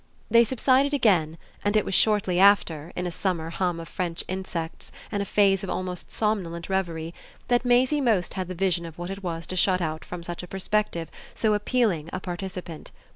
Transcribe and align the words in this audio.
They 0.31 0.43
subsided 0.43 0.95
again, 0.95 1.37
and 1.63 1.77
it 1.77 1.85
was 1.85 1.93
shortly 1.93 2.39
after, 2.39 2.91
in 2.95 3.05
a 3.05 3.11
summer 3.11 3.51
hum 3.51 3.79
of 3.79 3.87
French 3.87 4.23
insects 4.27 4.91
and 5.11 5.21
a 5.21 5.27
phase 5.27 5.63
of 5.63 5.69
almost 5.69 6.09
somnolent 6.11 6.69
reverie, 6.69 7.13
that 7.49 7.65
Maisie 7.65 8.01
most 8.01 8.33
had 8.33 8.47
the 8.47 8.55
vision 8.55 8.87
of 8.87 8.97
what 8.97 9.11
it 9.11 9.21
was 9.21 9.45
to 9.45 9.55
shut 9.55 9.79
out 9.79 10.03
from 10.03 10.23
such 10.23 10.41
a 10.41 10.47
perspective 10.47 11.11
so 11.35 11.53
appealing 11.53 12.09
a 12.11 12.19
participant. 12.19 12.89